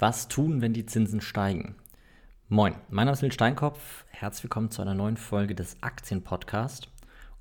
Was 0.00 0.28
tun, 0.28 0.60
wenn 0.60 0.74
die 0.74 0.86
Zinsen 0.86 1.20
steigen? 1.20 1.74
Moin, 2.48 2.76
mein 2.88 3.06
Name 3.06 3.14
ist 3.14 3.22
Lil 3.22 3.32
Steinkopf. 3.32 4.04
Herzlich 4.10 4.44
willkommen 4.44 4.70
zu 4.70 4.80
einer 4.80 4.94
neuen 4.94 5.16
Folge 5.16 5.56
des 5.56 5.82
Aktienpodcasts. 5.82 6.86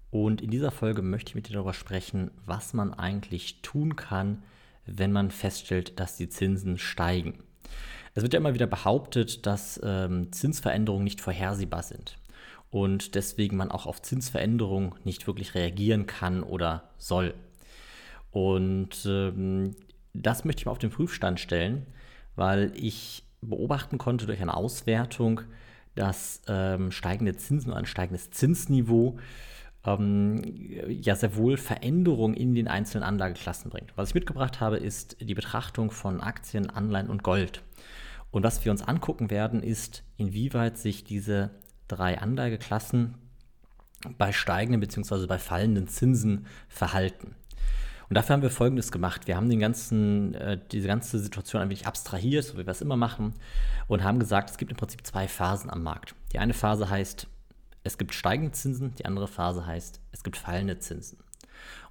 Und 0.09 0.41
in 0.41 0.49
dieser 0.49 0.71
Folge 0.71 1.03
möchte 1.03 1.29
ich 1.29 1.35
mit 1.35 1.47
dir 1.47 1.53
darüber 1.53 1.75
sprechen, 1.75 2.31
was 2.47 2.73
man 2.73 2.95
eigentlich 2.95 3.61
tun 3.61 3.95
kann, 3.95 4.41
wenn 4.87 5.11
man 5.11 5.29
feststellt, 5.29 5.99
dass 5.99 6.17
die 6.17 6.29
Zinsen 6.29 6.79
steigen. 6.79 7.43
Es 8.15 8.23
wird 8.23 8.33
ja 8.33 8.39
immer 8.39 8.55
wieder 8.55 8.65
behauptet, 8.65 9.45
dass 9.45 9.79
ähm, 9.83 10.31
Zinsveränderungen 10.31 11.03
nicht 11.03 11.21
vorhersehbar 11.21 11.83
sind 11.83 12.17
und 12.71 13.13
deswegen 13.13 13.55
man 13.55 13.69
auch 13.69 13.85
auf 13.85 14.01
Zinsveränderungen 14.01 14.95
nicht 15.03 15.27
wirklich 15.27 15.53
reagieren 15.53 16.07
kann 16.07 16.41
oder 16.41 16.89
soll. 16.97 17.35
Und 18.31 19.05
ähm, 19.05 19.75
das 20.15 20.43
möchte 20.43 20.61
ich 20.61 20.65
mal 20.65 20.71
auf 20.71 20.79
den 20.79 20.89
Prüfstand 20.89 21.39
stellen, 21.39 21.85
weil 22.37 22.71
ich 22.75 23.25
beobachten 23.41 23.97
konnte 23.97 24.25
durch 24.25 24.41
eine 24.41 24.55
Auswertung, 24.55 25.41
dass 25.95 26.41
ähm, 26.47 26.91
steigende 26.91 27.35
Zinsen 27.35 27.71
oder 27.71 27.79
ein 27.79 27.85
steigendes 27.85 28.31
Zinsniveau 28.31 29.17
ähm, 29.83 30.41
ja 30.87 31.15
sehr 31.15 31.35
wohl 31.35 31.57
Veränderungen 31.57 32.35
in 32.35 32.53
den 32.53 32.67
einzelnen 32.67 33.03
Anlageklassen 33.03 33.69
bringt. 33.71 33.91
Was 33.95 34.09
ich 34.09 34.15
mitgebracht 34.15 34.61
habe, 34.61 34.77
ist 34.77 35.17
die 35.19 35.35
Betrachtung 35.35 35.91
von 35.91 36.21
Aktien, 36.21 36.69
Anleihen 36.69 37.09
und 37.09 37.23
Gold. 37.23 37.63
Und 38.31 38.43
was 38.43 38.63
wir 38.63 38.71
uns 38.71 38.81
angucken 38.83 39.29
werden, 39.31 39.63
ist, 39.63 40.03
inwieweit 40.17 40.77
sich 40.77 41.03
diese 41.03 41.51
drei 41.87 42.19
Anlageklassen 42.19 43.15
bei 44.17 44.31
steigenden 44.31 44.81
bzw. 44.81 45.25
bei 45.25 45.39
fallenden 45.39 45.87
Zinsen 45.87 46.45
verhalten. 46.67 47.35
Und 48.09 48.15
dafür 48.15 48.33
haben 48.33 48.41
wir 48.41 48.49
Folgendes 48.49 48.91
gemacht. 48.91 49.27
Wir 49.27 49.35
haben 49.35 49.49
den 49.49 49.59
ganzen, 49.59 50.33
äh, 50.35 50.59
diese 50.71 50.87
ganze 50.87 51.19
Situation 51.19 51.61
ein 51.61 51.69
wenig 51.69 51.87
abstrahiert, 51.87 52.45
so 52.45 52.53
wie 52.53 52.65
wir 52.65 52.71
es 52.71 52.81
immer 52.81 52.95
machen, 52.95 53.33
und 53.87 54.03
haben 54.03 54.19
gesagt, 54.19 54.49
es 54.49 54.57
gibt 54.57 54.71
im 54.71 54.77
Prinzip 54.77 55.05
zwei 55.05 55.27
Phasen 55.27 55.69
am 55.69 55.83
Markt. 55.83 56.15
Die 56.31 56.39
eine 56.39 56.53
Phase 56.53 56.89
heißt, 56.89 57.27
es 57.83 57.97
gibt 57.97 58.13
steigende 58.13 58.51
Zinsen, 58.51 58.95
die 58.95 59.05
andere 59.05 59.27
Phase 59.27 59.65
heißt, 59.65 60.01
es 60.11 60.23
gibt 60.23 60.37
fallende 60.37 60.79
Zinsen. 60.79 61.19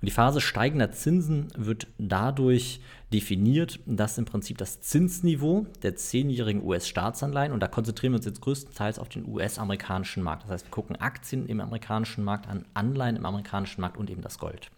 Und 0.00 0.06
die 0.06 0.12
Phase 0.12 0.40
steigender 0.40 0.92
Zinsen 0.92 1.48
wird 1.56 1.88
dadurch 1.98 2.80
definiert, 3.12 3.80
dass 3.86 4.18
im 4.18 4.24
Prinzip 4.24 4.58
das 4.58 4.80
Zinsniveau 4.80 5.66
der 5.82 5.96
zehnjährigen 5.96 6.62
US-Staatsanleihen, 6.62 7.52
und 7.52 7.60
da 7.60 7.68
konzentrieren 7.68 8.12
wir 8.12 8.18
uns 8.18 8.26
jetzt 8.26 8.40
größtenteils 8.40 8.98
auf 8.98 9.08
den 9.08 9.26
US-amerikanischen 9.26 10.22
Markt, 10.22 10.44
das 10.44 10.50
heißt, 10.50 10.66
wir 10.66 10.70
gucken 10.70 10.96
Aktien 10.96 11.46
im 11.46 11.60
amerikanischen 11.60 12.24
Markt 12.24 12.48
an, 12.48 12.64
Anleihen 12.74 13.16
im 13.16 13.26
amerikanischen 13.26 13.80
Markt 13.80 13.96
und 13.96 14.10
eben 14.10 14.22
das 14.22 14.38
Gold. 14.38 14.70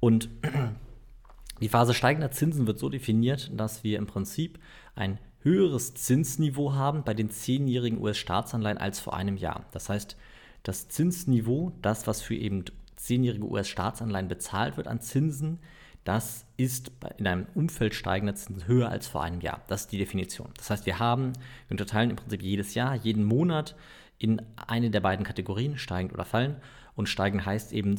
Und 0.00 0.28
die 1.60 1.68
Phase 1.68 1.94
steigender 1.94 2.30
Zinsen 2.30 2.66
wird 2.66 2.78
so 2.78 2.88
definiert, 2.88 3.50
dass 3.54 3.84
wir 3.84 3.98
im 3.98 4.06
Prinzip 4.06 4.58
ein 4.94 5.18
höheres 5.40 5.94
Zinsniveau 5.94 6.74
haben 6.74 7.04
bei 7.04 7.14
den 7.14 7.30
zehnjährigen 7.30 8.00
US-Staatsanleihen 8.00 8.78
als 8.78 9.00
vor 9.00 9.14
einem 9.14 9.36
Jahr. 9.36 9.66
Das 9.72 9.88
heißt, 9.88 10.16
das 10.62 10.88
Zinsniveau, 10.88 11.72
das, 11.82 12.06
was 12.06 12.20
für 12.20 12.34
eben 12.34 12.64
zehnjährige 12.96 13.44
US-Staatsanleihen 13.44 14.28
bezahlt 14.28 14.76
wird 14.76 14.88
an 14.88 15.00
Zinsen, 15.00 15.60
das 16.04 16.46
ist 16.56 16.90
in 17.18 17.26
einem 17.26 17.46
Umfeld 17.54 17.94
steigender 17.94 18.34
Zinsen 18.34 18.66
höher 18.66 18.88
als 18.88 19.06
vor 19.06 19.22
einem 19.22 19.40
Jahr. 19.40 19.62
Das 19.68 19.82
ist 19.82 19.92
die 19.92 19.98
Definition. 19.98 20.48
Das 20.56 20.70
heißt, 20.70 20.86
wir 20.86 20.98
haben, 20.98 21.34
wir 21.66 21.72
unterteilen 21.72 22.10
im 22.10 22.16
Prinzip 22.16 22.42
jedes 22.42 22.74
Jahr, 22.74 22.94
jeden 22.94 23.24
Monat 23.24 23.76
in 24.18 24.42
eine 24.56 24.90
der 24.90 25.00
beiden 25.00 25.24
Kategorien, 25.24 25.76
steigend 25.76 26.12
oder 26.14 26.24
fallen. 26.24 26.56
Und 26.96 27.08
steigend 27.08 27.44
heißt 27.44 27.72
eben, 27.72 27.96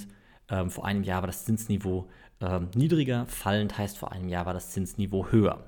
ähm, 0.49 0.69
vor 0.69 0.85
einem 0.85 1.03
Jahr 1.03 1.21
war 1.21 1.27
das 1.27 1.45
Zinsniveau 1.45 2.09
ähm, 2.41 2.69
niedriger, 2.75 3.25
fallend 3.27 3.77
heißt 3.77 3.97
vor 3.97 4.11
einem 4.11 4.29
Jahr 4.29 4.45
war 4.45 4.53
das 4.53 4.71
Zinsniveau 4.71 5.27
höher. 5.27 5.65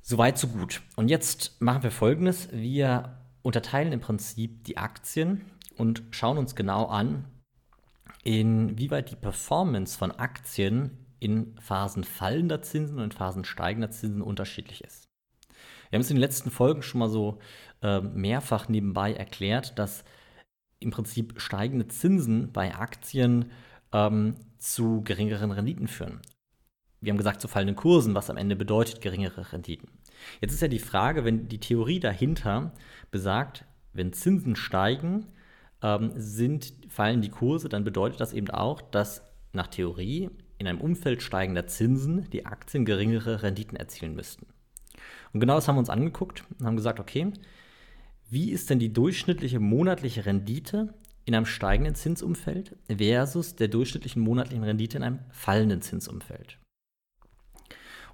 Soweit, 0.00 0.38
so 0.38 0.48
gut. 0.48 0.82
Und 0.96 1.08
jetzt 1.08 1.60
machen 1.60 1.82
wir 1.82 1.90
folgendes. 1.90 2.50
Wir 2.52 3.18
unterteilen 3.42 3.92
im 3.92 4.00
Prinzip 4.00 4.64
die 4.64 4.76
Aktien 4.76 5.46
und 5.76 6.02
schauen 6.10 6.38
uns 6.38 6.54
genau 6.54 6.86
an, 6.86 7.24
inwieweit 8.22 9.10
die 9.10 9.16
Performance 9.16 9.98
von 9.98 10.10
Aktien 10.12 11.06
in 11.20 11.56
Phasen 11.58 12.04
fallender 12.04 12.60
Zinsen 12.60 12.98
und 12.98 13.04
in 13.04 13.12
Phasen 13.12 13.44
steigender 13.44 13.90
Zinsen 13.90 14.22
unterschiedlich 14.22 14.84
ist. 14.84 15.08
Wir 15.88 15.96
haben 15.96 16.02
es 16.02 16.10
in 16.10 16.16
den 16.16 16.22
letzten 16.22 16.50
Folgen 16.50 16.82
schon 16.82 16.98
mal 16.98 17.08
so 17.08 17.38
äh, 17.82 18.00
mehrfach 18.00 18.68
nebenbei 18.68 19.14
erklärt, 19.14 19.78
dass 19.78 20.04
im 20.80 20.90
Prinzip 20.90 21.40
steigende 21.40 21.88
Zinsen 21.88 22.52
bei 22.52 22.74
Aktien 22.74 23.50
ähm, 23.92 24.36
zu 24.58 25.02
geringeren 25.02 25.50
Renditen 25.50 25.88
führen. 25.88 26.20
Wir 27.00 27.12
haben 27.12 27.18
gesagt, 27.18 27.40
zu 27.40 27.48
fallenden 27.48 27.76
Kursen, 27.76 28.14
was 28.14 28.30
am 28.30 28.36
Ende 28.38 28.56
bedeutet 28.56 29.00
geringere 29.00 29.52
Renditen. 29.52 29.88
Jetzt 30.40 30.54
ist 30.54 30.62
ja 30.62 30.68
die 30.68 30.78
Frage, 30.78 31.24
wenn 31.24 31.48
die 31.48 31.60
Theorie 31.60 32.00
dahinter 32.00 32.72
besagt, 33.10 33.66
wenn 33.92 34.12
Zinsen 34.12 34.56
steigen, 34.56 35.26
ähm, 35.82 36.12
sind, 36.16 36.72
fallen 36.88 37.20
die 37.20 37.28
Kurse, 37.28 37.68
dann 37.68 37.84
bedeutet 37.84 38.20
das 38.20 38.32
eben 38.32 38.50
auch, 38.50 38.80
dass 38.80 39.22
nach 39.52 39.66
Theorie 39.66 40.30
in 40.58 40.66
einem 40.66 40.80
Umfeld 40.80 41.22
steigender 41.22 41.66
Zinsen 41.66 42.28
die 42.30 42.46
Aktien 42.46 42.84
geringere 42.84 43.42
Renditen 43.42 43.76
erzielen 43.76 44.14
müssten. 44.14 44.46
Und 45.32 45.40
genau 45.40 45.56
das 45.56 45.68
haben 45.68 45.76
wir 45.76 45.80
uns 45.80 45.90
angeguckt 45.90 46.44
und 46.58 46.66
haben 46.66 46.76
gesagt, 46.76 47.00
okay, 47.00 47.32
wie 48.30 48.50
ist 48.50 48.70
denn 48.70 48.78
die 48.78 48.92
durchschnittliche 48.92 49.60
monatliche 49.60 50.26
Rendite 50.26 50.94
in 51.24 51.34
einem 51.34 51.46
steigenden 51.46 51.94
Zinsumfeld 51.94 52.76
versus 52.94 53.56
der 53.56 53.68
durchschnittlichen 53.68 54.22
monatlichen 54.22 54.64
Rendite 54.64 54.96
in 54.96 55.02
einem 55.02 55.18
fallenden 55.30 55.82
Zinsumfeld? 55.82 56.58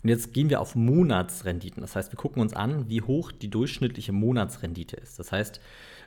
Und 0.03 0.09
jetzt 0.09 0.33
gehen 0.33 0.49
wir 0.49 0.61
auf 0.61 0.75
Monatsrenditen. 0.75 1.83
Das 1.83 1.95
heißt, 1.95 2.13
wir 2.13 2.17
gucken 2.17 2.41
uns 2.41 2.55
an, 2.55 2.89
wie 2.89 3.03
hoch 3.03 3.33
die 3.33 3.51
durchschnittliche 3.51 4.13
Monatsrendite 4.13 4.97
ist. 4.97 5.19
Das 5.19 5.31
heißt, 5.31 5.61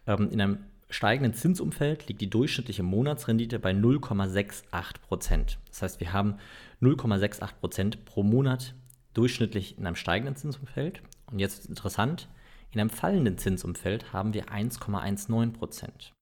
ähm, 0.08 0.30
in 0.32 0.42
einem 0.42 0.58
steigenden 0.90 1.34
Zinsumfeld 1.34 2.08
liegt 2.08 2.22
die 2.22 2.30
durchschnittliche 2.30 2.84
Monatsrendite 2.84 3.60
bei 3.60 3.72
0,68 3.72 5.02
Prozent. 5.08 5.60
Das 5.70 5.82
heißt, 5.82 6.00
wir 6.00 6.14
haben 6.14 6.36
0,68 6.82 7.50
Prozent 7.60 8.06
pro 8.06 8.24
Monat 8.24 8.74
durchschnittlich 9.14 9.78
in 9.78 9.86
einem 9.86 9.96
steigenden 9.96 10.36
Zinsumfeld. 10.36 11.02
Und 11.32 11.40
jetzt 11.40 11.60
ist 11.60 11.70
interessant, 11.70 12.28
in 12.74 12.80
einem 12.80 12.90
fallenden 12.90 13.38
Zinsumfeld 13.38 14.14
haben 14.14 14.34
wir 14.34 14.46
1,19 14.48 15.54
Prozent. 15.54 16.14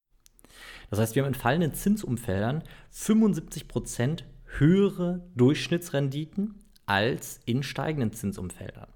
Das 0.89 0.99
heißt, 0.99 1.15
wir 1.15 1.23
haben 1.23 1.33
in 1.33 1.39
fallenden 1.39 1.73
Zinsumfeldern 1.73 2.63
75 2.89 3.67
Prozent 3.67 4.25
höhere 4.57 5.25
Durchschnittsrenditen 5.35 6.55
als 6.85 7.39
in 7.45 7.63
steigenden 7.63 8.11
Zinsumfeldern. 8.11 8.89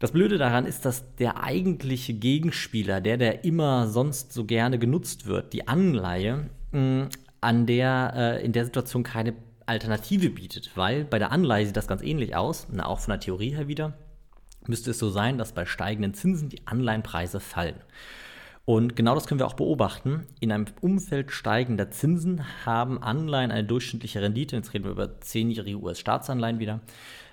Das 0.00 0.12
Blöde 0.12 0.38
daran 0.38 0.66
ist, 0.66 0.84
dass 0.84 1.14
der 1.16 1.42
eigentliche 1.42 2.14
Gegenspieler, 2.14 3.00
der, 3.00 3.16
der 3.16 3.44
immer 3.44 3.88
sonst 3.88 4.32
so 4.32 4.44
gerne 4.44 4.78
genutzt 4.78 5.26
wird, 5.26 5.52
die 5.52 5.66
Anleihe, 5.66 6.50
mh, 6.72 7.08
an 7.40 7.66
der 7.66 8.12
äh, 8.16 8.44
in 8.44 8.52
der 8.52 8.64
Situation 8.64 9.02
keine 9.02 9.34
Alternative 9.66 10.30
bietet, 10.30 10.72
weil 10.76 11.04
bei 11.04 11.18
der 11.18 11.30
Anleihe 11.30 11.66
sieht 11.66 11.76
das 11.76 11.86
ganz 11.86 12.02
ähnlich 12.02 12.34
aus, 12.34 12.66
na, 12.70 12.86
auch 12.86 13.00
von 13.00 13.12
der 13.12 13.20
Theorie 13.20 13.50
her 13.50 13.68
wieder 13.68 13.94
müsste 14.68 14.90
es 14.92 14.98
so 14.98 15.10
sein, 15.10 15.38
dass 15.38 15.52
bei 15.52 15.66
steigenden 15.66 16.14
Zinsen 16.14 16.48
die 16.48 16.66
Anleihenpreise 16.66 17.40
fallen. 17.40 17.76
Und 18.64 18.96
genau 18.96 19.14
das 19.14 19.26
können 19.26 19.40
wir 19.40 19.46
auch 19.46 19.54
beobachten. 19.54 20.26
In 20.40 20.52
einem 20.52 20.66
Umfeld 20.82 21.32
steigender 21.32 21.90
Zinsen 21.90 22.44
haben 22.66 23.02
Anleihen 23.02 23.50
eine 23.50 23.66
durchschnittliche 23.66 24.20
Rendite, 24.20 24.56
jetzt 24.56 24.74
reden 24.74 24.84
wir 24.84 24.90
über 24.90 25.04
10-jährige 25.04 25.78
US-Staatsanleihen 25.78 26.58
wieder, 26.58 26.80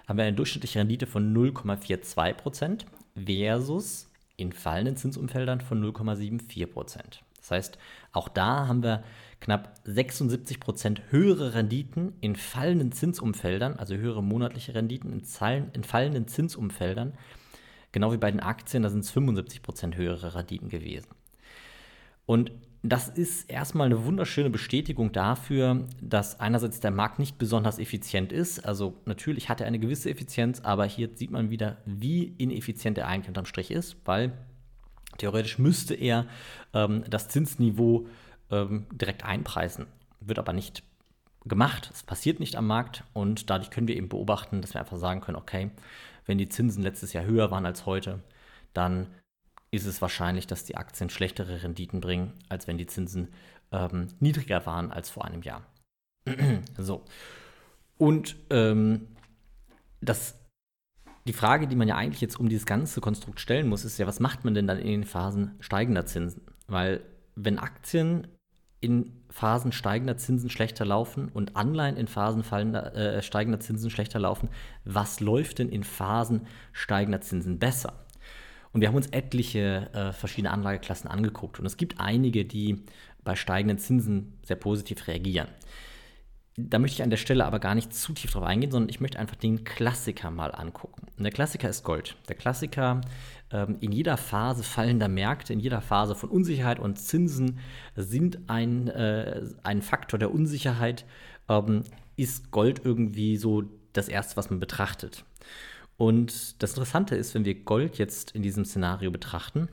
haben 0.07 0.18
wir 0.18 0.23
eine 0.23 0.35
durchschnittliche 0.35 0.79
Rendite 0.79 1.07
von 1.07 1.35
0,42% 1.35 2.85
versus 3.16 4.09
in 4.38 4.53
fallenden 4.53 4.96
Zinsumfeldern 4.96 5.59
von 5.59 5.84
0,74%. 5.84 7.19
Das 7.45 7.51
heißt, 7.51 7.78
auch 8.11 8.28
da 8.28 8.67
haben 8.67 8.81
wir 8.81 9.03
knapp 9.39 9.79
76 9.83 10.59
Prozent 10.59 11.03
höhere 11.11 11.53
Renditen 11.53 12.13
in 12.19 12.35
fallenden 12.35 12.91
Zinsumfeldern, 12.91 13.75
also 13.75 13.95
höhere 13.95 14.23
monatliche 14.23 14.73
Renditen 14.73 15.13
in, 15.13 15.23
Zahlen, 15.23 15.69
in 15.73 15.84
fallenden 15.84 16.28
Zinsumfeldern. 16.28 17.14
Genau 17.91 18.11
wie 18.11 18.17
bei 18.17 18.31
den 18.31 18.40
Aktien, 18.40 18.81
da 18.81 18.90
sind 18.90 19.02
es 19.02 19.11
75 19.11 19.61
Prozent 19.61 19.96
höhere 19.96 20.34
Renditen 20.34 20.69
gewesen. 20.69 21.09
Und 22.25 22.52
das 22.81 23.09
ist 23.09 23.47
erstmal 23.47 23.85
eine 23.85 24.05
wunderschöne 24.05 24.49
Bestätigung 24.49 25.11
dafür, 25.11 25.87
dass 26.02 26.40
einerseits 26.40 26.79
der 26.79 26.91
Markt 26.91 27.19
nicht 27.19 27.37
besonders 27.37 27.78
effizient 27.78 28.31
ist. 28.31 28.66
Also 28.66 28.96
natürlich 29.05 29.49
hat 29.49 29.61
er 29.61 29.67
eine 29.67 29.79
gewisse 29.79 30.09
Effizienz, 30.09 30.61
aber 30.61 30.85
hier 30.85 31.09
sieht 31.14 31.29
man 31.29 31.52
wieder, 31.52 31.78
wie 31.85 32.23
ineffizient 32.23 32.97
er 32.97 33.08
eigentlich 33.08 33.28
unterm 33.28 33.46
Strich 33.46 33.69
ist, 33.69 33.97
weil 34.05 34.34
theoretisch 35.17 35.59
müsste 35.59 35.96
er 35.96 36.26
ähm, 36.73 37.03
das 37.09 37.28
Zinsniveau 37.29 38.08
ähm, 38.52 38.88
direkt 38.91 39.23
einpreisen. 39.23 39.88
Wird 40.20 40.40
aber 40.40 40.53
nicht 40.53 40.84
gemacht. 41.46 41.90
Es 41.94 42.03
passiert 42.03 42.40
nicht 42.40 42.56
am 42.56 42.67
Markt 42.67 43.03
und 43.14 43.50
dadurch 43.50 43.70
können 43.70 43.88
wir 43.88 43.96
eben 43.96 44.09
beobachten, 44.09 44.62
dass 44.62 44.73
wir 44.73 44.82
einfach 44.82 44.97
sagen 44.97 45.22
können, 45.22 45.38
okay, 45.38 45.72
wenn 46.26 46.38
die 46.38 46.50
Zinsen 46.50 46.84
letztes 46.84 47.14
Jahr 47.14 47.26
höher 47.26 47.52
waren 47.52 47.66
als 47.66 47.85
heute, 47.85 48.22
dann 48.73 49.08
ist 49.72 49.85
es 49.85 50.02
wahrscheinlich, 50.02 50.47
dass 50.47 50.64
die 50.64 50.78
Aktien 50.78 51.09
schlechtere 51.09 51.64
Renditen 51.64 52.02
bringen, 52.02 52.34
als 52.50 52.67
wenn 52.67 52.78
die 52.78 52.88
Zinsen 52.88 53.29
ähm, 53.72 54.08
niedriger 54.20 54.66
waren 54.66 54.91
als 54.91 55.09
vor 55.09 55.26
einem 55.26 55.44
Jahr. 55.44 55.66
so. 56.78 57.03
Und 57.97 58.35
ähm, 58.50 59.08
das 60.02 60.35
die 61.27 61.33
Frage, 61.33 61.67
die 61.67 61.75
man 61.75 61.87
ja 61.87 61.95
eigentlich 61.95 62.22
jetzt 62.22 62.39
um 62.39 62.49
dieses 62.49 62.66
ganze 62.66 63.01
Konstrukt 63.01 63.39
stellen 63.39 63.67
muss, 63.67 63.83
ist 63.83 63.97
ja, 63.97 64.07
was 64.07 64.19
macht 64.19 64.45
man 64.45 64.53
denn 64.53 64.67
dann 64.67 64.77
in 64.77 64.87
den 64.87 65.03
Phasen 65.03 65.55
steigender 65.59 66.05
Zinsen? 66.05 66.41
Weil 66.67 67.01
wenn 67.35 67.57
Aktien 67.57 68.27
in 68.79 69.11
Phasen 69.29 69.72
steigender 69.72 70.17
Zinsen 70.17 70.49
schlechter 70.49 70.85
laufen 70.85 71.29
und 71.29 71.55
Anleihen 71.55 71.97
in 71.97 72.07
Phasen 72.07 72.43
fallender, 72.43 72.95
äh, 72.95 73.22
steigender 73.23 73.59
Zinsen 73.59 73.89
schlechter 73.89 74.19
laufen, 74.19 74.49
was 74.83 75.19
läuft 75.19 75.59
denn 75.59 75.69
in 75.69 75.83
Phasen 75.83 76.41
steigender 76.72 77.22
Zinsen 77.22 77.57
besser? 77.57 78.05
Und 78.71 78.81
wir 78.81 78.89
haben 78.89 78.95
uns 78.95 79.07
etliche 79.07 79.89
äh, 79.93 80.13
verschiedene 80.13 80.51
Anlageklassen 80.51 81.09
angeguckt 81.09 81.59
und 81.59 81.66
es 81.66 81.78
gibt 81.78 81.99
einige, 81.99 82.45
die 82.45 82.83
bei 83.23 83.35
steigenden 83.35 83.79
Zinsen 83.79 84.33
sehr 84.43 84.57
positiv 84.57 85.07
reagieren. 85.07 85.47
Da 86.57 86.79
möchte 86.79 86.96
ich 86.96 87.03
an 87.03 87.09
der 87.09 87.17
Stelle 87.17 87.46
aber 87.46 87.59
gar 87.59 87.75
nicht 87.75 87.93
zu 87.93 88.13
tief 88.13 88.31
drauf 88.31 88.43
eingehen, 88.43 88.72
sondern 88.72 88.90
ich 88.90 89.02
möchte 89.02 89.19
einfach 89.19 89.35
den 89.35 89.66
Klassiker 89.66 90.31
mal 90.31 90.55
angucken. 90.55 91.07
Und 91.17 91.23
der 91.23 91.34
Klassiker 91.34 91.67
ist 91.67 91.84
Gold. 91.84 92.16
Der 92.29 92.35
Klassiker 92.35 93.02
ähm, 93.52 93.78
in 93.81 93.91
jeder 93.91 94.16
Phase 94.16 94.63
fallender 94.63 95.09
Märkte, 95.09 95.52
in 95.52 95.59
jeder 95.59 95.81
Phase 95.81 96.16
von 96.16 96.29
Unsicherheit 96.29 96.79
und 96.79 96.97
Zinsen 96.97 97.59
sind 97.96 98.49
ein, 98.49 98.87
äh, 98.87 99.43
ein 99.63 99.81
Faktor 99.81 100.17
der 100.17 100.34
Unsicherheit, 100.34 101.05
ähm, 101.49 101.84
ist 102.16 102.52
Gold 102.52 102.81
irgendwie 102.85 103.35
so 103.35 103.63
das 103.91 104.07
Erste, 104.07 104.37
was 104.37 104.49
man 104.49 104.59
betrachtet. 104.59 105.25
Und 105.97 106.61
das 106.63 106.72
Interessante 106.72 107.16
ist, 107.16 107.35
wenn 107.35 107.46
wir 107.46 107.63
Gold 107.63 107.97
jetzt 107.97 108.31
in 108.31 108.43
diesem 108.43 108.63
Szenario 108.63 109.11
betrachten, 109.11 109.67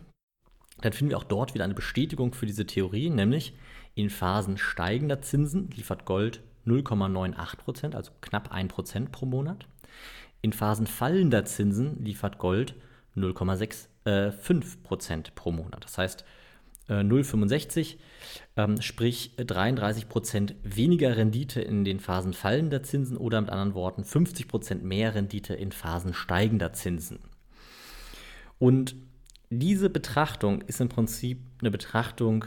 dann 0.81 0.93
finden 0.93 1.11
wir 1.11 1.19
auch 1.19 1.25
dort 1.25 1.55
wieder 1.55 1.65
eine 1.65 1.75
Bestätigung 1.75 2.35
für 2.35 2.47
diese 2.47 2.67
Theorie, 2.67 3.09
nämlich 3.09 3.55
in 3.95 4.11
Phasen 4.11 4.59
steigender 4.59 5.23
Zinsen 5.23 5.71
liefert 5.71 6.05
Gold 6.07 6.43
0,98% 6.67 7.95
also 7.95 8.13
knapp 8.21 8.53
1% 8.53 9.09
pro 9.11 9.27
Monat. 9.27 9.67
In 10.41 10.53
Phasen 10.53 10.87
fallender 10.87 11.45
Zinsen 11.45 12.05
liefert 12.05 12.39
Gold 12.39 12.75
0,65% 13.17 13.87
äh, 14.07 15.31
pro 15.35 15.53
Monat. 15.53 15.85
Das 15.85 15.99
heißt, 15.99 16.25
äh, 16.89 17.03
0,65, 17.03 17.97
ähm, 18.57 18.81
sprich 18.81 19.33
33% 19.39 20.55
weniger 20.65 21.17
Rendite 21.17 21.61
in 21.61 21.85
den 21.85 22.01
Phasen 22.01 22.33
fallender 22.33 22.83
Zinsen 22.83 23.17
oder 23.17 23.41
mit 23.41 23.51
anderen 23.51 23.75
Worten 23.75 24.03
50% 24.03 24.83
mehr 24.83 25.15
Rendite 25.15 25.55
in 25.55 25.73
Phasen 25.73 26.15
steigender 26.15 26.73
Zinsen. 26.73 27.21
Und 28.59 28.97
diese 29.51 29.91
Betrachtung 29.91 30.63
ist 30.63 30.81
im 30.81 30.89
Prinzip 30.89 31.41
eine 31.61 31.71
Betrachtung, 31.71 32.45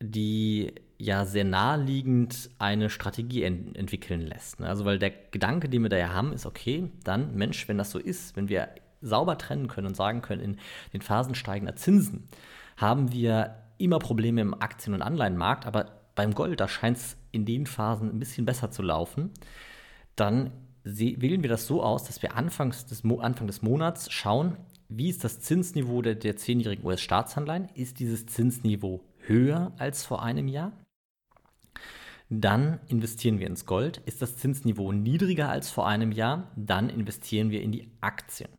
die 0.00 0.72
ja 0.98 1.24
sehr 1.24 1.44
naheliegend 1.44 2.50
eine 2.58 2.90
Strategie 2.90 3.42
ent 3.42 3.76
entwickeln 3.76 4.20
lässt. 4.20 4.60
Ne? 4.60 4.68
Also 4.68 4.84
weil 4.84 4.98
der 4.98 5.10
Gedanke, 5.10 5.68
den 5.68 5.82
wir 5.82 5.90
da 5.90 5.96
ja 5.96 6.12
haben, 6.12 6.32
ist, 6.32 6.46
okay, 6.46 6.90
dann 7.04 7.34
Mensch, 7.34 7.68
wenn 7.68 7.78
das 7.78 7.90
so 7.90 7.98
ist, 7.98 8.36
wenn 8.36 8.48
wir 8.48 8.68
sauber 9.02 9.38
trennen 9.38 9.68
können 9.68 9.88
und 9.88 9.96
sagen 9.96 10.22
können, 10.22 10.42
in 10.42 10.58
den 10.92 11.02
Phasen 11.02 11.34
steigender 11.34 11.76
Zinsen 11.76 12.28
haben 12.76 13.12
wir 13.12 13.56
immer 13.78 13.98
Probleme 13.98 14.40
im 14.40 14.54
Aktien- 14.54 14.94
und 14.94 15.02
Anleihenmarkt, 15.02 15.66
aber 15.66 15.92
beim 16.14 16.34
Gold, 16.34 16.60
da 16.60 16.68
scheint 16.68 16.96
es 16.96 17.16
in 17.30 17.44
den 17.44 17.66
Phasen 17.66 18.10
ein 18.10 18.18
bisschen 18.18 18.46
besser 18.46 18.70
zu 18.70 18.82
laufen, 18.82 19.30
dann 20.14 20.50
wählen 20.82 21.42
wir 21.42 21.50
das 21.50 21.66
so 21.66 21.82
aus, 21.82 22.04
dass 22.04 22.22
wir 22.22 22.36
Anfangs 22.36 22.86
des 22.86 23.04
Anfang 23.04 23.46
des 23.46 23.60
Monats 23.60 24.10
schauen, 24.10 24.56
wie 24.88 25.10
ist 25.10 25.24
das 25.24 25.40
Zinsniveau 25.40 26.00
der, 26.00 26.14
der 26.14 26.36
10-jährigen 26.36 26.84
US-Staatsanleihen? 26.84 27.68
Ist 27.74 27.98
dieses 27.98 28.26
Zinsniveau 28.26 29.02
höher 29.18 29.72
als 29.78 30.04
vor 30.04 30.22
einem 30.22 30.46
Jahr? 30.46 30.72
Dann 32.28 32.80
investieren 32.88 33.38
wir 33.38 33.46
ins 33.46 33.66
Gold. 33.66 33.98
Ist 34.04 34.20
das 34.20 34.36
Zinsniveau 34.36 34.92
niedriger 34.92 35.48
als 35.48 35.70
vor 35.70 35.86
einem 35.86 36.12
Jahr? 36.12 36.50
Dann 36.56 36.88
investieren 36.88 37.50
wir 37.50 37.62
in 37.62 37.72
die 37.72 37.88
Aktien. 38.00 38.50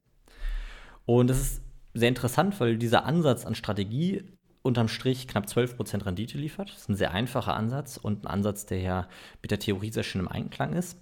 Und 1.06 1.30
das 1.30 1.40
ist 1.40 1.62
sehr 1.94 2.10
interessant, 2.10 2.60
weil 2.60 2.78
dieser 2.78 3.06
Ansatz 3.06 3.46
an 3.46 3.56
Strategie 3.56 4.24
unterm 4.62 4.88
Strich 4.88 5.28
knapp 5.28 5.46
12% 5.46 6.06
Rendite 6.06 6.38
liefert. 6.38 6.70
Das 6.70 6.82
ist 6.82 6.90
ein 6.90 6.96
sehr 6.96 7.12
einfacher 7.12 7.56
Ansatz 7.56 7.98
und 7.98 8.24
ein 8.24 8.28
Ansatz, 8.28 8.66
der 8.66 8.80
ja 8.80 9.08
mit 9.42 9.52
der 9.52 9.60
Theorie 9.60 9.92
sehr 9.92 10.04
schön 10.04 10.22
im 10.22 10.28
Einklang 10.28 10.74
ist. 10.74 11.00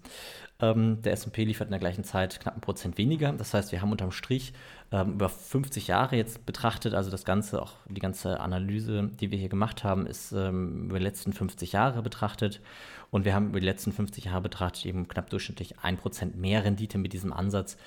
Ähm, 0.62 1.02
der 1.02 1.12
SP 1.20 1.44
liefert 1.44 1.68
in 1.68 1.72
der 1.72 1.80
gleichen 1.80 2.06
Zeit 2.06 2.40
knapp 2.40 2.56
ein 2.56 2.62
Prozent 2.62 2.98
weniger. 2.98 3.34
Das 3.34 3.54
heißt, 3.54 3.74
wir 3.74 3.82
haben 3.82 3.92
unterm 3.92 4.12
Strich 4.12 4.54
ähm, 4.92 5.14
über 5.14 5.28
50 5.28 5.88
Jahre 5.88 6.16
jetzt 6.16 6.46
betrachtet, 6.46 6.94
also 6.94 7.12
das 7.12 7.26
Ganze, 7.26 7.62
auch 7.62 7.74
die 7.90 8.00
ganze 8.00 8.40
Analyse, 8.40 9.10
die 9.20 9.32
wir 9.32 9.38
hier 9.38 9.50
gemacht 9.50 9.84
haben, 9.84 10.08
ist 10.08 10.32
ähm, 10.32 10.86
über 10.86 11.00
die 11.00 11.04
letzten 11.04 11.34
50 11.34 11.74
Jahre 11.74 12.02
betrachtet. 12.02 12.62
Und 13.12 13.26
wir 13.26 13.34
haben 13.34 13.50
über 13.50 13.60
die 13.60 13.66
letzten 13.66 13.92
50 13.92 14.26
Jahre 14.26 14.42
betrachtet 14.42 14.86
eben 14.86 15.08
knapp 15.08 15.30
durchschnittlich 15.30 15.80
ein 15.80 15.98
Prozent 15.98 16.38
mehr 16.38 16.64
Rendite 16.64 16.98
mit 16.98 17.12
diesem 17.12 17.34
Ansatz 17.34 17.78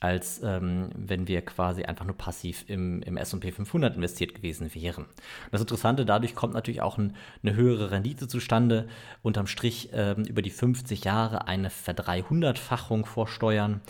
als 0.00 0.42
ähm, 0.42 0.90
wenn 0.94 1.26
wir 1.26 1.42
quasi 1.42 1.84
einfach 1.84 2.04
nur 2.04 2.16
passiv 2.16 2.64
im, 2.68 3.02
im 3.02 3.16
SP 3.16 3.50
500 3.50 3.96
investiert 3.96 4.34
gewesen 4.34 4.74
wären. 4.74 5.06
Das 5.50 5.60
Interessante, 5.60 6.04
dadurch 6.04 6.34
kommt 6.34 6.54
natürlich 6.54 6.82
auch 6.82 6.98
ein, 6.98 7.16
eine 7.42 7.54
höhere 7.54 7.90
Rendite 7.90 8.28
zustande. 8.28 8.88
Unterm 9.22 9.46
Strich 9.46 9.90
ähm, 9.92 10.24
über 10.24 10.42
die 10.42 10.50
50 10.50 11.04
Jahre 11.04 11.48
eine 11.48 11.70
Verdreihundertfachung 11.70 13.06
vor 13.06 13.26
Steuern. 13.28 13.80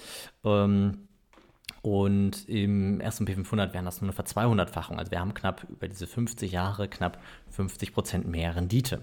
Ähm, 0.45 1.07
und 1.83 2.49
im 2.49 3.01
SP 3.03 3.35
500 3.35 3.73
wären 3.73 3.85
das 3.85 4.01
nur 4.01 4.09
eine 4.09 4.13
Verzweihundertfachung. 4.13 4.99
Also 4.99 5.13
wir 5.13 5.21
haben 5.21 5.35
knapp 5.35 5.67
über 5.69 5.87
diese 5.87 6.07
50 6.07 6.51
Jahre 6.51 6.89
knapp 6.89 7.21
50 7.51 7.93
Prozent 7.93 8.27
mehr 8.27 8.57
Rendite. 8.57 9.03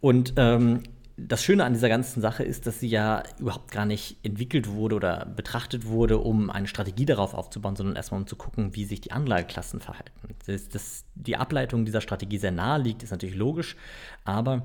Und 0.00 0.34
ähm, 0.36 0.82
das 1.26 1.44
Schöne 1.44 1.64
an 1.64 1.72
dieser 1.72 1.88
ganzen 1.88 2.20
Sache 2.20 2.42
ist, 2.42 2.66
dass 2.66 2.80
sie 2.80 2.88
ja 2.88 3.22
überhaupt 3.38 3.70
gar 3.70 3.86
nicht 3.86 4.18
entwickelt 4.22 4.68
wurde 4.68 4.96
oder 4.96 5.26
betrachtet 5.26 5.86
wurde, 5.86 6.18
um 6.18 6.50
eine 6.50 6.66
Strategie 6.66 7.06
darauf 7.06 7.34
aufzubauen, 7.34 7.76
sondern 7.76 7.96
erstmal 7.96 8.20
um 8.20 8.26
zu 8.26 8.36
gucken, 8.36 8.74
wie 8.74 8.84
sich 8.84 9.00
die 9.00 9.12
Anlageklassen 9.12 9.80
verhalten. 9.80 10.12
Das, 10.46 10.68
das, 10.68 11.04
die 11.14 11.36
Ableitung 11.36 11.84
dieser 11.84 12.00
Strategie 12.00 12.38
sehr 12.38 12.52
nahe 12.52 12.80
liegt, 12.80 13.02
ist 13.02 13.10
natürlich 13.10 13.36
logisch, 13.36 13.76
aber 14.24 14.64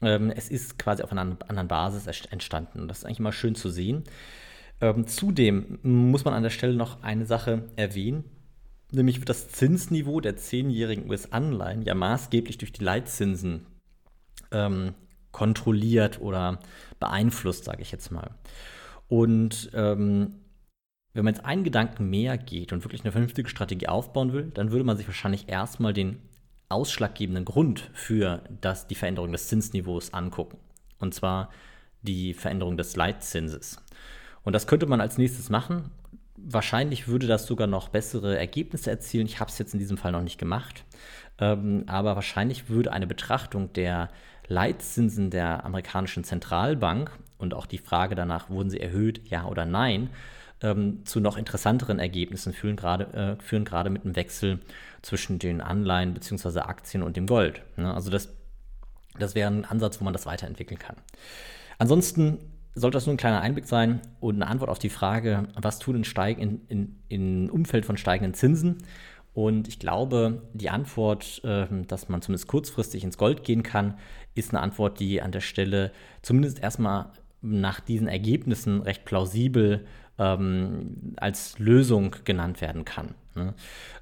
ähm, 0.00 0.30
es 0.30 0.48
ist 0.48 0.78
quasi 0.78 1.02
auf 1.02 1.12
einer 1.12 1.36
anderen 1.46 1.68
Basis 1.68 2.06
entstanden. 2.26 2.80
Und 2.80 2.88
das 2.88 2.98
ist 2.98 3.04
eigentlich 3.04 3.20
mal 3.20 3.32
schön 3.32 3.54
zu 3.54 3.68
sehen. 3.68 4.04
Ähm, 4.80 5.06
zudem 5.06 5.78
muss 5.82 6.24
man 6.24 6.34
an 6.34 6.42
der 6.42 6.50
Stelle 6.50 6.74
noch 6.74 7.02
eine 7.02 7.26
Sache 7.26 7.64
erwähnen. 7.76 8.24
Nämlich 8.92 9.18
wird 9.18 9.28
das 9.28 9.48
Zinsniveau 9.48 10.20
der 10.20 10.36
zehnjährigen 10.36 11.08
US-Anleihen 11.08 11.82
ja 11.82 11.94
maßgeblich 11.94 12.58
durch 12.58 12.72
die 12.72 12.82
Leitzinsen 12.82 13.66
ähm, 14.50 14.94
kontrolliert 15.32 16.20
oder 16.20 16.60
beeinflusst, 16.98 17.64
sage 17.64 17.82
ich 17.82 17.92
jetzt 17.92 18.10
mal. 18.10 18.30
Und 19.08 19.70
ähm, 19.74 20.34
wenn 21.12 21.24
man 21.24 21.34
jetzt 21.34 21.44
einen 21.44 21.64
Gedanken 21.64 22.08
mehr 22.08 22.38
geht 22.38 22.72
und 22.72 22.84
wirklich 22.84 23.02
eine 23.02 23.12
vernünftige 23.12 23.48
Strategie 23.48 23.88
aufbauen 23.88 24.32
will, 24.32 24.50
dann 24.54 24.70
würde 24.70 24.84
man 24.84 24.96
sich 24.96 25.06
wahrscheinlich 25.06 25.48
erstmal 25.48 25.92
den 25.92 26.20
ausschlaggebenden 26.68 27.44
Grund 27.44 27.90
für 27.92 28.42
das, 28.60 28.86
die 28.86 28.94
Veränderung 28.94 29.32
des 29.32 29.48
Zinsniveaus 29.48 30.14
angucken. 30.14 30.58
Und 31.00 31.14
zwar 31.14 31.50
die 32.02 32.32
Veränderung 32.32 32.76
des 32.76 32.94
Leitzinses. 32.96 33.82
Und 34.44 34.52
das 34.52 34.66
könnte 34.66 34.86
man 34.86 35.00
als 35.00 35.18
nächstes 35.18 35.50
machen. 35.50 35.90
Wahrscheinlich 36.36 37.08
würde 37.08 37.26
das 37.26 37.46
sogar 37.46 37.66
noch 37.66 37.88
bessere 37.88 38.38
Ergebnisse 38.38 38.90
erzielen. 38.90 39.26
Ich 39.26 39.40
habe 39.40 39.50
es 39.50 39.58
jetzt 39.58 39.74
in 39.74 39.80
diesem 39.80 39.96
Fall 39.96 40.12
noch 40.12 40.22
nicht 40.22 40.38
gemacht. 40.38 40.84
Ähm, 41.38 41.84
aber 41.86 42.14
wahrscheinlich 42.14 42.68
würde 42.68 42.92
eine 42.92 43.06
Betrachtung 43.06 43.72
der 43.72 44.10
Leitzinsen 44.50 45.30
der 45.30 45.64
amerikanischen 45.64 46.24
Zentralbank 46.24 47.12
und 47.38 47.54
auch 47.54 47.66
die 47.66 47.78
Frage 47.78 48.16
danach, 48.16 48.50
wurden 48.50 48.68
sie 48.68 48.80
erhöht, 48.80 49.30
ja 49.30 49.46
oder 49.46 49.64
nein, 49.64 50.10
ähm, 50.60 51.06
zu 51.06 51.20
noch 51.20 51.36
interessanteren 51.36 52.00
Ergebnissen 52.00 52.52
führen 52.52 52.74
gerade, 52.76 53.36
äh, 53.38 53.42
führen 53.42 53.64
gerade 53.64 53.90
mit 53.90 54.04
dem 54.04 54.16
Wechsel 54.16 54.58
zwischen 55.02 55.38
den 55.38 55.60
Anleihen 55.60 56.14
bzw. 56.14 56.60
Aktien 56.60 57.04
und 57.04 57.16
dem 57.16 57.28
Gold. 57.28 57.62
Ne? 57.76 57.94
Also 57.94 58.10
das, 58.10 58.28
das 59.18 59.36
wäre 59.36 59.50
ein 59.50 59.64
Ansatz, 59.64 60.00
wo 60.00 60.04
man 60.04 60.12
das 60.12 60.26
weiterentwickeln 60.26 60.80
kann. 60.80 60.96
Ansonsten 61.78 62.38
sollte 62.74 62.96
das 62.96 63.06
nur 63.06 63.14
ein 63.14 63.18
kleiner 63.18 63.40
Einblick 63.40 63.66
sein 63.66 64.00
und 64.18 64.34
eine 64.34 64.48
Antwort 64.48 64.68
auf 64.68 64.80
die 64.80 64.90
Frage, 64.90 65.44
was 65.54 65.78
tun 65.78 65.94
in, 65.94 66.36
in, 66.38 66.60
in, 66.68 66.98
in 67.08 67.50
Umfeld 67.50 67.86
von 67.86 67.96
steigenden 67.96 68.34
Zinsen 68.34 68.78
und 69.32 69.68
ich 69.68 69.78
glaube, 69.78 70.42
die 70.54 70.70
Antwort, 70.70 71.40
ähm, 71.44 71.86
dass 71.86 72.08
man 72.08 72.22
zumindest 72.22 72.48
kurzfristig 72.48 73.04
ins 73.04 73.18
Gold 73.18 73.44
gehen 73.44 73.62
kann, 73.62 73.98
ist 74.34 74.50
eine 74.50 74.60
Antwort, 74.60 75.00
die 75.00 75.22
an 75.22 75.32
der 75.32 75.40
Stelle 75.40 75.92
zumindest 76.22 76.60
erstmal 76.60 77.12
nach 77.42 77.80
diesen 77.80 78.08
Ergebnissen 78.08 78.82
recht 78.82 79.04
plausibel 79.04 79.86
ähm, 80.18 81.14
als 81.16 81.58
Lösung 81.58 82.16
genannt 82.24 82.60
werden 82.60 82.84
kann. 82.84 83.14
Ne? 83.34 83.54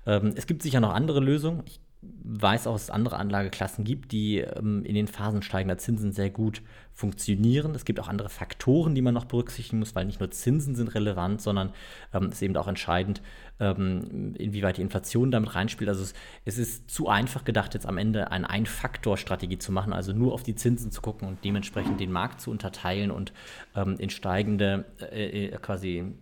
Ähm, 0.06 0.32
es 0.34 0.46
gibt 0.46 0.62
sicher 0.62 0.80
noch 0.80 0.92
andere 0.94 1.20
Lösungen. 1.20 1.62
Ich 1.66 1.80
weiß 2.00 2.68
auch, 2.68 2.74
dass 2.74 2.84
es 2.84 2.90
andere 2.90 3.16
Anlageklassen 3.16 3.84
gibt, 3.84 4.12
die 4.12 4.38
ähm, 4.38 4.84
in 4.84 4.94
den 4.94 5.08
Phasen 5.08 5.42
steigender 5.42 5.78
Zinsen 5.78 6.12
sehr 6.12 6.30
gut 6.30 6.62
funktionieren. 6.92 7.74
Es 7.74 7.84
gibt 7.84 7.98
auch 7.98 8.06
andere 8.06 8.28
Faktoren, 8.28 8.94
die 8.94 9.02
man 9.02 9.14
noch 9.14 9.24
berücksichtigen 9.24 9.80
muss, 9.80 9.96
weil 9.96 10.04
nicht 10.04 10.20
nur 10.20 10.30
Zinsen 10.30 10.76
sind 10.76 10.94
relevant, 10.94 11.42
sondern 11.42 11.72
ähm, 12.14 12.26
es 12.26 12.34
ist 12.34 12.42
eben 12.42 12.56
auch 12.56 12.68
entscheidend, 12.68 13.20
ähm, 13.58 14.34
inwieweit 14.38 14.76
die 14.76 14.82
Inflation 14.82 15.32
damit 15.32 15.56
reinspielt. 15.56 15.88
Also 15.88 16.02
es, 16.02 16.14
es, 16.44 16.58
ist 16.58 16.90
zu 16.90 17.08
einfach 17.08 17.44
gedacht, 17.44 17.74
jetzt 17.74 17.86
am 17.86 17.98
Ende 17.98 18.30
eine 18.30 18.48
Ein-Faktor-Strategie 18.48 19.58
zu 19.58 19.72
machen, 19.72 19.92
also 19.92 20.12
nur 20.12 20.34
auf 20.34 20.44
die 20.44 20.54
Zinsen 20.54 20.92
zu 20.92 21.00
gucken 21.00 21.26
und 21.26 21.44
dementsprechend 21.44 21.98
den 21.98 22.12
Markt 22.12 22.40
zu 22.40 22.52
unterteilen 22.52 23.10
und 23.10 23.32
ähm, 23.74 23.96
in 23.98 24.10
steigende 24.10 24.84
äh, 25.00 25.46
äh 25.46 25.58
quasi 25.58 26.12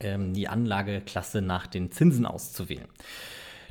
ähm, 0.00 0.34
die 0.34 0.48
Anlageklasse 0.48 1.40
nach 1.40 1.66
den 1.66 1.90
Zinsen 1.90 2.26
auszuwählen. 2.26 2.88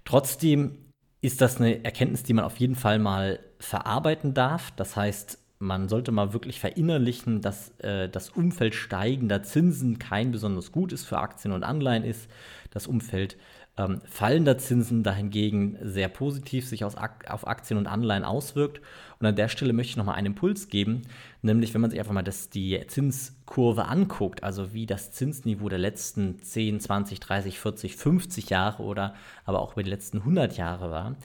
Trotzdem 0.04 0.78
ist 1.22 1.42
das 1.42 1.58
eine 1.58 1.84
Erkenntnis, 1.84 2.24
die 2.24 2.34
man 2.34 2.46
auf 2.46 2.58
jeden 2.58 2.76
Fall 2.76 3.00
mal 3.00 3.40
verarbeiten 3.60 4.34
darf. 4.34 4.72
Das 4.76 4.96
heißt, 4.96 5.38
man 5.60 5.88
sollte 5.88 6.12
mal 6.12 6.34
wirklich 6.34 6.60
verinnerlichen, 6.60 7.42
dass 7.42 7.70
äh, 7.80 8.10
das 8.10 8.30
Umfeld 8.30 8.74
steigender 8.74 9.44
Zinsen 9.44 10.00
kein 10.00 10.32
besonders 10.32 10.72
gutes 10.72 11.06
für 11.06 11.20
Aktien 11.20 11.54
und 11.54 11.64
Anleihen 11.64 12.04
ist. 12.04 12.30
Das 12.72 12.88
Umfeld 12.88 13.38
ähm, 13.82 14.02
fallender 14.06 14.58
Zinsen 14.58 15.04
dahingegen 15.04 15.78
sehr 15.82 16.10
positiv 16.10 16.68
sich 16.68 16.84
aus, 16.84 16.96
auf 16.96 17.48
Aktien 17.48 17.78
und 17.78 17.88
Anleihen 17.88 18.24
auswirkt. 18.24 18.82
Und 19.20 19.26
an 19.28 19.36
der 19.36 19.48
Stelle 19.48 19.74
möchte 19.74 19.92
ich 19.92 19.98
nochmal 19.98 20.16
einen 20.16 20.28
Impuls 20.28 20.68
geben, 20.68 21.04
nämlich 21.42 21.74
wenn 21.74 21.82
man 21.82 21.90
sich 21.90 22.00
einfach 22.00 22.14
mal 22.14 22.24
das, 22.24 22.50
die 22.50 22.82
Zinskurve 22.88 23.86
anguckt, 23.86 24.44
also 24.44 24.74
wie 24.74 24.86
das 24.86 25.12
Zinsniveau 25.12 25.70
der 25.70 25.80
letzten 25.80 26.42
10, 26.42 26.80
20, 26.80 27.20
30, 27.20 27.60
40, 27.60 27.96
50 27.96 28.50
Jahre 28.50 28.84
oder 28.84 29.14
aber 29.46 29.62
auch 29.62 29.74
über 29.74 29.84
die 29.84 29.90
letzten 29.90 30.20
100 30.20 30.58
Jahre 30.58 30.92
war, 30.92 31.16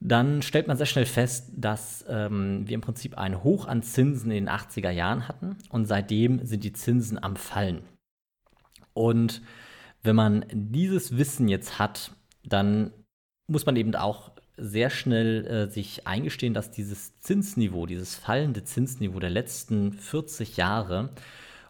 dann 0.00 0.42
stellt 0.42 0.68
man 0.68 0.76
sehr 0.76 0.86
schnell 0.86 1.06
fest, 1.06 1.50
dass 1.56 2.04
ähm, 2.08 2.62
wir 2.66 2.74
im 2.74 2.80
Prinzip 2.80 3.18
ein 3.18 3.42
Hoch 3.42 3.66
an 3.66 3.82
Zinsen 3.82 4.30
in 4.30 4.46
den 4.46 4.54
80er 4.54 4.90
Jahren 4.90 5.26
hatten 5.26 5.56
und 5.70 5.86
seitdem 5.86 6.44
sind 6.46 6.62
die 6.62 6.72
Zinsen 6.72 7.20
am 7.22 7.34
Fallen. 7.34 7.82
Und 8.94 9.42
wenn 10.02 10.16
man 10.16 10.44
dieses 10.52 11.16
Wissen 11.16 11.48
jetzt 11.48 11.78
hat, 11.78 12.12
dann 12.44 12.92
muss 13.46 13.66
man 13.66 13.76
eben 13.76 13.94
auch 13.94 14.32
sehr 14.56 14.90
schnell 14.90 15.46
äh, 15.46 15.70
sich 15.70 16.06
eingestehen, 16.06 16.54
dass 16.54 16.70
dieses 16.70 17.18
Zinsniveau, 17.20 17.86
dieses 17.86 18.16
fallende 18.16 18.64
Zinsniveau 18.64 19.20
der 19.20 19.30
letzten 19.30 19.92
40 19.92 20.56
Jahre 20.56 21.10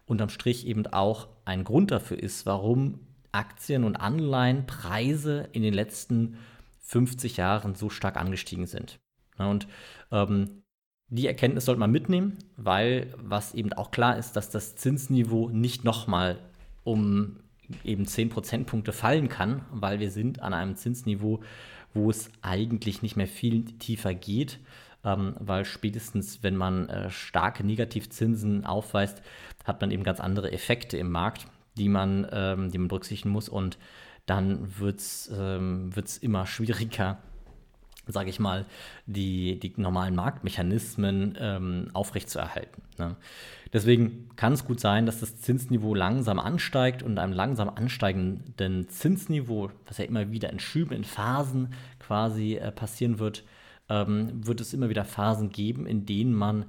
unterm 0.06 0.30
Strich 0.30 0.66
eben 0.66 0.86
auch 0.86 1.28
ein 1.44 1.64
Grund 1.64 1.90
dafür 1.90 2.18
ist, 2.18 2.46
warum 2.46 3.00
Aktien- 3.30 3.84
und 3.84 3.96
Anleihenpreise 3.96 5.48
in 5.52 5.62
den 5.62 5.74
letzten 5.74 6.38
50 6.80 7.36
Jahren 7.36 7.74
so 7.74 7.90
stark 7.90 8.16
angestiegen 8.16 8.66
sind. 8.66 8.98
Und 9.36 9.68
ähm, 10.10 10.62
die 11.08 11.26
Erkenntnis 11.26 11.66
sollte 11.66 11.80
man 11.80 11.90
mitnehmen, 11.90 12.38
weil 12.56 13.14
was 13.16 13.54
eben 13.54 13.72
auch 13.74 13.90
klar 13.90 14.16
ist, 14.18 14.32
dass 14.32 14.50
das 14.50 14.76
Zinsniveau 14.76 15.50
nicht 15.50 15.84
nochmal 15.84 16.38
um 16.84 17.40
eben 17.84 18.06
10 18.06 18.30
Prozentpunkte 18.30 18.92
fallen 18.92 19.28
kann, 19.28 19.64
weil 19.70 20.00
wir 20.00 20.10
sind 20.10 20.40
an 20.40 20.54
einem 20.54 20.76
Zinsniveau, 20.76 21.40
wo 21.94 22.10
es 22.10 22.30
eigentlich 22.42 23.02
nicht 23.02 23.16
mehr 23.16 23.26
viel 23.26 23.64
tiefer 23.64 24.14
geht, 24.14 24.58
ähm, 25.04 25.34
weil 25.38 25.64
spätestens, 25.64 26.42
wenn 26.42 26.56
man 26.56 26.88
äh, 26.88 27.10
starke 27.10 27.64
Negativzinsen 27.64 28.64
aufweist, 28.64 29.22
hat 29.64 29.80
man 29.80 29.90
eben 29.90 30.02
ganz 30.02 30.20
andere 30.20 30.52
Effekte 30.52 30.96
im 30.96 31.10
Markt, 31.10 31.46
die 31.76 31.88
man, 31.88 32.26
ähm, 32.32 32.70
die 32.70 32.78
man 32.78 32.88
berücksichtigen 32.88 33.30
muss. 33.30 33.48
Und 33.48 33.78
dann 34.26 34.78
wird 34.78 35.00
es 35.00 35.30
ähm, 35.36 35.90
immer 36.20 36.46
schwieriger, 36.46 37.18
sage 38.08 38.30
ich 38.30 38.40
mal, 38.40 38.66
die, 39.06 39.58
die 39.60 39.72
normalen 39.76 40.14
Marktmechanismen 40.14 41.36
ähm, 41.40 41.90
aufrechtzuerhalten. 41.92 42.82
Ne? 42.98 43.16
Deswegen 43.72 44.30
kann 44.36 44.54
es 44.54 44.64
gut 44.64 44.80
sein, 44.80 45.06
dass 45.06 45.20
das 45.20 45.40
Zinsniveau 45.40 45.94
langsam 45.94 46.38
ansteigt 46.38 47.02
und 47.02 47.18
einem 47.18 47.32
langsam 47.32 47.68
ansteigenden 47.68 48.88
Zinsniveau, 48.88 49.70
was 49.86 49.98
ja 49.98 50.04
immer 50.04 50.30
wieder 50.30 50.50
in 50.50 50.58
Schüben, 50.58 50.94
in 50.94 51.04
Phasen 51.04 51.74
quasi 51.98 52.54
äh, 52.54 52.72
passieren 52.72 53.18
wird, 53.18 53.44
ähm, 53.88 54.46
wird 54.46 54.60
es 54.60 54.72
immer 54.72 54.88
wieder 54.88 55.04
Phasen 55.04 55.50
geben, 55.50 55.86
in 55.86 56.06
denen 56.06 56.34
man 56.34 56.64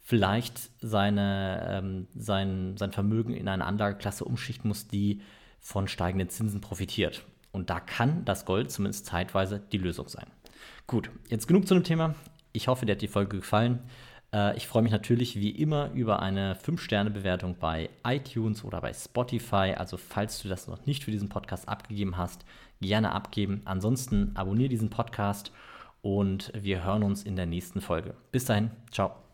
vielleicht 0.00 0.70
seine, 0.80 1.68
ähm, 1.70 2.06
sein, 2.16 2.76
sein 2.78 2.92
Vermögen 2.92 3.34
in 3.34 3.46
eine 3.46 3.66
Anlageklasse 3.66 4.24
umschichten 4.24 4.68
muss, 4.68 4.88
die 4.88 5.20
von 5.60 5.86
steigenden 5.86 6.30
Zinsen 6.30 6.62
profitiert. 6.62 7.24
Und 7.52 7.70
da 7.70 7.80
kann 7.80 8.24
das 8.24 8.44
Gold 8.44 8.70
zumindest 8.70 9.06
zeitweise 9.06 9.60
die 9.72 9.78
Lösung 9.78 10.08
sein. 10.08 10.26
Gut, 10.86 11.10
jetzt 11.28 11.46
genug 11.46 11.66
zu 11.66 11.74
dem 11.74 11.84
Thema. 11.84 12.14
Ich 12.52 12.68
hoffe, 12.68 12.86
dir 12.86 12.92
hat 12.92 13.02
die 13.02 13.08
Folge 13.08 13.38
gefallen. 13.38 13.80
Äh, 14.32 14.56
ich 14.56 14.66
freue 14.66 14.82
mich 14.82 14.92
natürlich 14.92 15.36
wie 15.36 15.50
immer 15.50 15.90
über 15.92 16.20
eine 16.20 16.54
5-Sterne-Bewertung 16.54 17.56
bei 17.58 17.90
iTunes 18.04 18.64
oder 18.64 18.80
bei 18.80 18.92
Spotify. 18.92 19.74
Also 19.76 19.96
falls 19.96 20.42
du 20.42 20.48
das 20.48 20.66
noch 20.66 20.86
nicht 20.86 21.04
für 21.04 21.10
diesen 21.10 21.28
Podcast 21.28 21.68
abgegeben 21.68 22.16
hast, 22.16 22.44
gerne 22.80 23.12
abgeben. 23.12 23.62
Ansonsten 23.64 24.32
abonniere 24.34 24.68
diesen 24.68 24.90
Podcast 24.90 25.52
und 26.02 26.52
wir 26.54 26.84
hören 26.84 27.02
uns 27.02 27.22
in 27.22 27.36
der 27.36 27.46
nächsten 27.46 27.80
Folge. 27.80 28.14
Bis 28.30 28.44
dahin, 28.44 28.70
ciao. 28.90 29.27